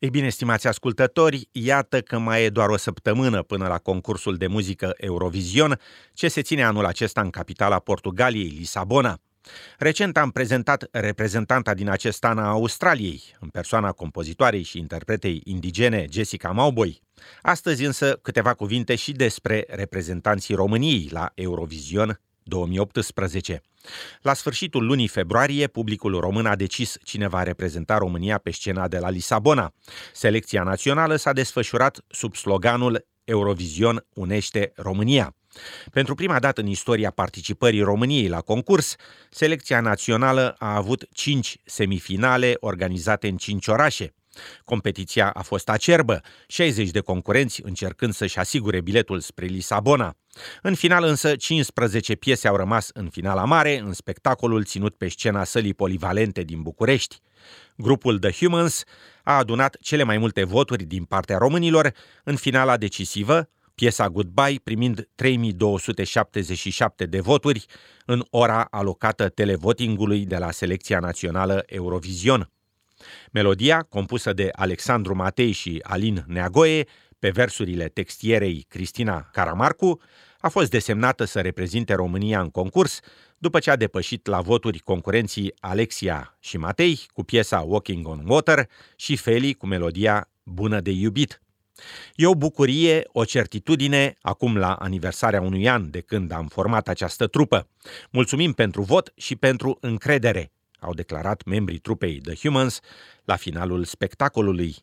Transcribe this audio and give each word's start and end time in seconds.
Ei 0.00 0.10
bine, 0.10 0.28
stimați 0.28 0.66
ascultători, 0.66 1.48
iată 1.52 2.00
că 2.00 2.18
mai 2.18 2.44
e 2.44 2.48
doar 2.48 2.68
o 2.68 2.76
săptămână 2.76 3.42
până 3.42 3.66
la 3.66 3.78
concursul 3.78 4.36
de 4.36 4.46
muzică 4.46 4.94
Eurovision, 4.96 5.78
ce 6.12 6.28
se 6.28 6.42
ține 6.42 6.64
anul 6.64 6.84
acesta 6.84 7.20
în 7.20 7.30
capitala 7.30 7.78
Portugaliei, 7.78 8.48
Lisabona. 8.48 9.20
Recent 9.78 10.16
am 10.16 10.30
prezentat 10.30 10.88
reprezentanta 10.90 11.74
din 11.74 11.88
acest 11.88 12.24
an 12.24 12.38
a 12.38 12.48
Australiei, 12.48 13.22
în 13.40 13.48
persoana 13.48 13.92
compozitoarei 13.92 14.62
și 14.62 14.78
interpretei 14.78 15.40
indigene 15.44 16.06
Jessica 16.10 16.50
Mauboy. 16.50 17.02
Astăzi 17.42 17.84
însă 17.84 18.18
câteva 18.22 18.54
cuvinte 18.54 18.94
și 18.94 19.12
despre 19.12 19.64
reprezentanții 19.68 20.54
României 20.54 21.08
la 21.10 21.30
Eurovision 21.34 22.20
2018. 22.50 23.62
La 24.22 24.34
sfârșitul 24.34 24.86
lunii 24.86 25.08
februarie, 25.08 25.66
publicul 25.66 26.20
român 26.20 26.46
a 26.46 26.56
decis 26.56 26.96
cine 27.02 27.28
va 27.28 27.42
reprezenta 27.42 27.98
România 27.98 28.38
pe 28.38 28.50
scena 28.50 28.88
de 28.88 28.98
la 28.98 29.10
Lisabona. 29.10 29.72
Selecția 30.12 30.62
națională 30.62 31.16
s-a 31.16 31.32
desfășurat 31.32 32.04
sub 32.08 32.34
sloganul 32.34 33.06
Eurovision 33.24 34.06
unește 34.14 34.72
România. 34.76 35.34
Pentru 35.90 36.14
prima 36.14 36.38
dată 36.38 36.60
în 36.60 36.66
istoria 36.66 37.10
participării 37.10 37.82
României 37.82 38.28
la 38.28 38.40
concurs, 38.40 38.96
selecția 39.30 39.80
națională 39.80 40.54
a 40.58 40.74
avut 40.74 41.06
cinci 41.12 41.56
semifinale 41.64 42.56
organizate 42.60 43.28
în 43.28 43.36
cinci 43.36 43.66
orașe. 43.66 44.14
Competiția 44.64 45.30
a 45.30 45.42
fost 45.42 45.68
acerbă, 45.68 46.20
60 46.46 46.90
de 46.90 47.00
concurenți 47.00 47.60
încercând 47.64 48.12
să-și 48.12 48.38
asigure 48.38 48.80
biletul 48.80 49.20
spre 49.20 49.46
Lisabona. 49.46 50.16
În 50.62 50.74
final 50.74 51.04
însă, 51.04 51.36
15 51.36 52.14
piese 52.14 52.48
au 52.48 52.56
rămas 52.56 52.88
în 52.92 53.08
finala 53.08 53.44
mare, 53.44 53.78
în 53.78 53.92
spectacolul 53.92 54.64
ținut 54.64 54.96
pe 54.96 55.08
scena 55.08 55.44
sălii 55.44 55.74
polivalente 55.74 56.42
din 56.42 56.62
București. 56.62 57.20
Grupul 57.76 58.18
The 58.18 58.30
Humans 58.32 58.82
a 59.22 59.36
adunat 59.36 59.76
cele 59.80 60.02
mai 60.02 60.18
multe 60.18 60.44
voturi 60.44 60.84
din 60.84 61.04
partea 61.04 61.38
românilor 61.38 61.92
în 62.24 62.36
finala 62.36 62.76
decisivă, 62.76 63.50
piesa 63.74 64.08
Goodbye 64.08 64.60
primind 64.64 65.08
3277 65.14 67.06
de 67.06 67.20
voturi 67.20 67.64
în 68.06 68.24
ora 68.30 68.66
alocată 68.70 69.28
televotingului 69.28 70.26
de 70.26 70.36
la 70.36 70.50
Selecția 70.50 70.98
Națională 70.98 71.62
Eurovision. 71.66 72.50
Melodia, 73.32 73.86
compusă 73.88 74.32
de 74.32 74.48
Alexandru 74.52 75.14
Matei 75.14 75.50
și 75.50 75.80
Alin 75.82 76.24
Neagoe, 76.26 76.84
pe 77.18 77.30
versurile 77.30 77.88
textierei 77.88 78.66
Cristina 78.68 79.28
Caramarcu, 79.32 80.00
a 80.40 80.48
fost 80.48 80.70
desemnată 80.70 81.24
să 81.24 81.40
reprezinte 81.40 81.94
România 81.94 82.40
în 82.40 82.48
concurs, 82.48 83.00
după 83.38 83.58
ce 83.58 83.70
a 83.70 83.76
depășit 83.76 84.26
la 84.26 84.40
voturi 84.40 84.78
concurenții 84.78 85.54
Alexia 85.58 86.36
și 86.40 86.56
Matei 86.56 87.06
cu 87.12 87.22
piesa 87.22 87.60
Walking 87.60 88.08
on 88.08 88.22
Water 88.26 88.68
și 88.96 89.16
Feli 89.16 89.54
cu 89.54 89.66
melodia 89.66 90.30
Bună 90.42 90.80
de 90.80 90.90
iubit. 90.90 91.42
E 92.14 92.26
o 92.26 92.34
bucurie, 92.34 93.02
o 93.12 93.24
certitudine, 93.24 94.16
acum 94.20 94.56
la 94.56 94.74
aniversarea 94.74 95.40
unui 95.40 95.68
an 95.68 95.90
de 95.90 96.00
când 96.00 96.32
am 96.32 96.46
format 96.46 96.88
această 96.88 97.26
trupă. 97.26 97.68
Mulțumim 98.10 98.52
pentru 98.52 98.82
vot 98.82 99.12
și 99.16 99.36
pentru 99.36 99.78
încredere 99.80 100.52
au 100.80 100.94
declarat 100.94 101.44
membrii 101.44 101.78
trupei 101.78 102.20
The 102.20 102.34
Humans 102.34 102.80
la 103.24 103.36
finalul 103.36 103.84
spectacolului. 103.84 104.76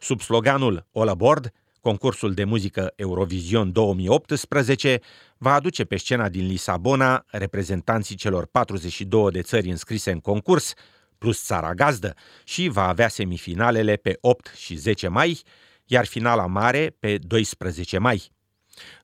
Sub 0.00 0.20
sloganul 0.20 0.86
All 0.92 1.08
Aboard, 1.08 1.52
concursul 1.80 2.34
de 2.34 2.44
muzică 2.44 2.92
Eurovision 2.96 3.72
2018 3.72 5.00
va 5.38 5.52
aduce 5.54 5.84
pe 5.84 5.96
scena 5.96 6.28
din 6.28 6.46
Lisabona 6.46 7.24
reprezentanții 7.26 8.16
celor 8.16 8.46
42 8.46 9.30
de 9.30 9.42
țări 9.42 9.70
înscrise 9.70 10.10
în 10.10 10.20
concurs, 10.20 10.72
plus 11.18 11.44
țara 11.44 11.74
gazdă, 11.74 12.14
și 12.44 12.68
va 12.68 12.88
avea 12.88 13.08
semifinalele 13.08 13.96
pe 13.96 14.18
8 14.20 14.52
și 14.56 14.74
10 14.74 15.08
mai, 15.08 15.42
iar 15.86 16.06
finala 16.06 16.46
mare 16.46 16.96
pe 17.00 17.18
12 17.18 17.98
mai. 17.98 18.30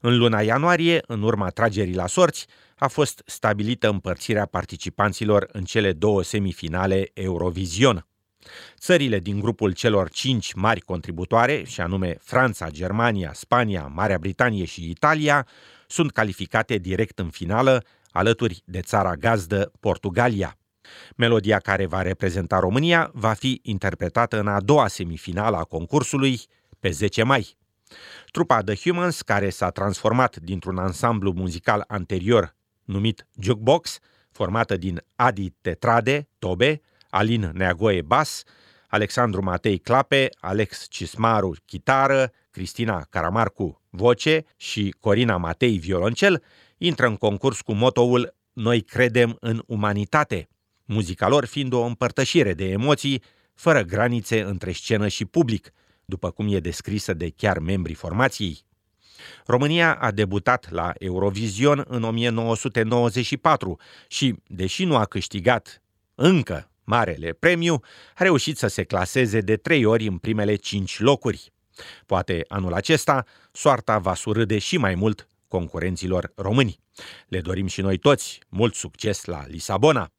În 0.00 0.18
luna 0.18 0.40
ianuarie, 0.40 1.02
în 1.06 1.22
urma 1.22 1.48
tragerii 1.48 1.94
la 1.94 2.06
sorți, 2.06 2.46
a 2.76 2.88
fost 2.88 3.22
stabilită 3.26 3.88
împărțirea 3.88 4.46
participanților 4.46 5.48
în 5.52 5.64
cele 5.64 5.92
două 5.92 6.22
semifinale 6.22 7.10
Eurovision. 7.12 8.06
Țările 8.78 9.18
din 9.18 9.40
grupul 9.40 9.72
celor 9.72 10.10
cinci 10.10 10.52
mari 10.52 10.80
contributoare, 10.80 11.64
și 11.66 11.80
anume 11.80 12.16
Franța, 12.20 12.70
Germania, 12.70 13.32
Spania, 13.34 13.90
Marea 13.94 14.18
Britanie 14.18 14.64
și 14.64 14.90
Italia, 14.90 15.46
sunt 15.86 16.10
calificate 16.12 16.76
direct 16.76 17.18
în 17.18 17.28
finală, 17.28 17.84
alături 18.10 18.62
de 18.64 18.80
țara 18.80 19.14
gazdă 19.14 19.72
Portugalia. 19.80 20.58
Melodia 21.16 21.58
care 21.58 21.86
va 21.86 22.02
reprezenta 22.02 22.58
România 22.58 23.10
va 23.12 23.32
fi 23.32 23.60
interpretată 23.62 24.38
în 24.38 24.46
a 24.46 24.60
doua 24.60 24.88
semifinală 24.88 25.56
a 25.56 25.64
concursului, 25.64 26.40
pe 26.80 26.90
10 26.90 27.22
mai. 27.22 27.56
Trupa 28.30 28.62
The 28.62 28.74
Humans, 28.74 29.22
care 29.22 29.50
s-a 29.50 29.70
transformat 29.70 30.36
dintr-un 30.36 30.78
ansamblu 30.78 31.32
muzical 31.32 31.84
anterior 31.86 32.56
numit 32.84 33.26
Jukebox, 33.40 33.98
formată 34.30 34.76
din 34.76 35.02
Adi 35.16 35.50
Tetrade, 35.50 36.28
tobe, 36.38 36.80
Alin 37.10 37.50
Neagoe 37.54 38.02
bas, 38.02 38.42
Alexandru 38.88 39.42
Matei 39.42 39.78
clape, 39.78 40.28
Alex 40.40 40.86
Cismaru 40.88 41.54
chitară, 41.64 42.30
Cristina 42.50 43.06
Caramarcu 43.10 43.82
voce 43.90 44.44
și 44.56 44.94
Corina 45.00 45.36
Matei 45.36 45.78
violoncel, 45.78 46.42
intră 46.78 47.06
în 47.06 47.16
concurs 47.16 47.60
cu 47.60 47.72
motoul 47.72 48.34
Noi 48.52 48.80
credem 48.80 49.36
în 49.40 49.62
umanitate, 49.66 50.48
muzica 50.84 51.28
lor 51.28 51.44
fiind 51.44 51.72
o 51.72 51.82
împărtășire 51.82 52.54
de 52.54 52.64
emoții 52.64 53.22
fără 53.54 53.82
granițe 53.82 54.42
între 54.42 54.72
scenă 54.72 55.08
și 55.08 55.24
public, 55.24 55.72
după 56.04 56.30
cum 56.30 56.54
e 56.54 56.58
descrisă 56.58 57.14
de 57.14 57.30
chiar 57.30 57.58
membrii 57.58 57.94
formației. 57.94 58.64
România 59.46 59.94
a 59.94 60.10
debutat 60.10 60.70
la 60.70 60.92
Eurovision 60.98 61.84
în 61.88 62.02
1994 62.02 63.78
și, 64.08 64.34
deși 64.46 64.84
nu 64.84 64.96
a 64.96 65.04
câștigat 65.04 65.82
încă 66.14 66.70
marele 66.84 67.32
premiu, 67.32 67.80
a 68.14 68.22
reușit 68.22 68.56
să 68.56 68.66
se 68.66 68.82
claseze 68.82 69.40
de 69.40 69.56
trei 69.56 69.84
ori 69.84 70.06
în 70.06 70.18
primele 70.18 70.54
cinci 70.54 70.98
locuri. 70.98 71.52
Poate 72.06 72.44
anul 72.48 72.72
acesta 72.72 73.24
soarta 73.52 73.98
va 73.98 74.14
surâde 74.14 74.58
și 74.58 74.76
mai 74.76 74.94
mult 74.94 75.28
concurenților 75.48 76.32
români. 76.34 76.78
Le 77.28 77.40
dorim 77.40 77.66
și 77.66 77.80
noi 77.80 77.98
toți 77.98 78.38
mult 78.48 78.74
succes 78.74 79.24
la 79.24 79.46
Lisabona. 79.46 80.13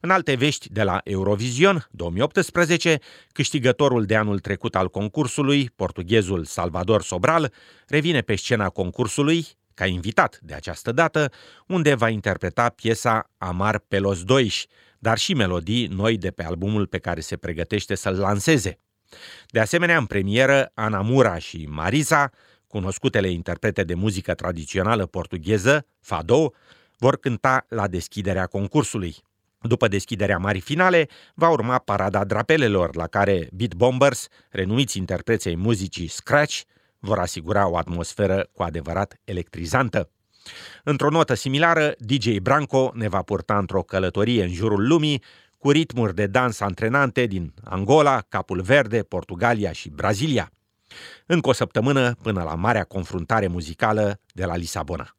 În 0.00 0.10
alte 0.10 0.34
vești 0.34 0.72
de 0.72 0.82
la 0.82 1.00
Eurovision 1.04 1.88
2018, 1.90 2.98
câștigătorul 3.32 4.04
de 4.04 4.16
anul 4.16 4.38
trecut 4.38 4.74
al 4.74 4.88
concursului, 4.88 5.70
portughezul 5.76 6.44
Salvador 6.44 7.02
Sobral, 7.02 7.52
revine 7.86 8.20
pe 8.20 8.34
scena 8.34 8.68
concursului 8.68 9.46
ca 9.74 9.86
invitat 9.86 10.38
de 10.42 10.54
această 10.54 10.92
dată, 10.92 11.32
unde 11.66 11.94
va 11.94 12.08
interpreta 12.08 12.68
piesa 12.68 13.30
Amar 13.38 13.78
Pelos 13.78 14.22
Doiș, 14.22 14.64
dar 14.98 15.18
și 15.18 15.34
melodii 15.34 15.86
noi 15.86 16.16
de 16.16 16.30
pe 16.30 16.44
albumul 16.44 16.86
pe 16.86 16.98
care 16.98 17.20
se 17.20 17.36
pregătește 17.36 17.94
să-l 17.94 18.18
lanseze. 18.18 18.78
De 19.50 19.60
asemenea, 19.60 19.98
în 19.98 20.06
premieră, 20.06 20.70
Ana 20.74 21.00
Mura 21.00 21.38
și 21.38 21.66
Marisa, 21.70 22.30
cunoscutele 22.66 23.30
interprete 23.30 23.84
de 23.84 23.94
muzică 23.94 24.34
tradițională 24.34 25.06
portugheză, 25.06 25.86
Fado, 26.00 26.52
vor 26.98 27.18
cânta 27.18 27.66
la 27.68 27.88
deschiderea 27.88 28.46
concursului. 28.46 29.16
După 29.60 29.88
deschiderea 29.88 30.38
marii 30.38 30.60
finale, 30.60 31.08
va 31.34 31.48
urma 31.48 31.78
parada 31.78 32.24
drapelelor, 32.24 32.96
la 32.96 33.06
care 33.06 33.48
Beat 33.52 33.74
Bombers, 33.74 34.28
renumiți 34.50 34.98
interpreței 34.98 35.56
muzicii 35.56 36.06
Scratch, 36.06 36.60
vor 36.98 37.18
asigura 37.18 37.68
o 37.68 37.76
atmosferă 37.76 38.48
cu 38.52 38.62
adevărat 38.62 39.20
electrizantă. 39.24 40.10
Într-o 40.84 41.10
notă 41.10 41.34
similară, 41.34 41.94
DJ 41.98 42.36
Branco 42.36 42.90
ne 42.94 43.08
va 43.08 43.22
purta 43.22 43.58
într-o 43.58 43.82
călătorie 43.82 44.44
în 44.44 44.52
jurul 44.52 44.86
lumii 44.86 45.22
cu 45.58 45.70
ritmuri 45.70 46.14
de 46.14 46.26
dans 46.26 46.60
antrenante 46.60 47.26
din 47.26 47.54
Angola, 47.64 48.20
Capul 48.28 48.60
Verde, 48.60 49.02
Portugalia 49.02 49.72
și 49.72 49.88
Brazilia. 49.88 50.52
Încă 51.26 51.48
o 51.48 51.52
săptămână 51.52 52.14
până 52.22 52.42
la 52.42 52.54
marea 52.54 52.84
confruntare 52.84 53.46
muzicală 53.46 54.20
de 54.32 54.44
la 54.44 54.56
Lisabona. 54.56 55.17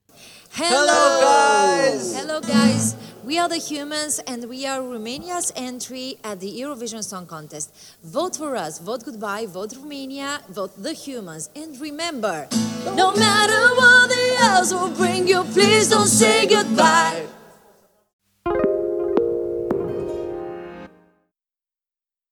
Hello 0.52 1.22
guys! 1.22 2.16
Hello 2.16 2.42
guys! 2.42 2.96
We 3.24 3.38
are 3.38 3.48
the 3.48 3.58
humans 3.58 4.20
and 4.26 4.50
we 4.50 4.66
are 4.66 4.82
Romania's 4.82 5.54
entry 5.56 6.18
at 6.24 6.40
the 6.40 6.52
Eurovision 6.62 7.04
Song 7.04 7.28
Contest. 7.28 7.72
Vote 8.04 8.36
for 8.36 8.56
us, 8.56 8.80
vote 8.80 9.06
goodbye, 9.06 9.46
vote 9.46 9.76
Romania, 9.78 10.42
vote 10.50 10.72
the 10.82 10.94
humans. 10.94 11.50
And 11.56 11.80
remember, 11.80 12.48
no 12.96 13.14
matter 13.14 13.76
what 13.76 14.10
the 14.10 14.36
else 14.42 14.74
will 14.74 14.90
bring 14.90 15.28
you, 15.28 15.44
please 15.44 15.90
don't 15.90 16.08
say 16.08 16.48
goodbye. 16.48 17.39